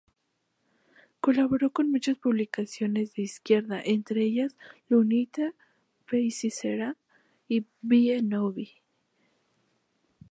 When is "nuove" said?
8.23-8.81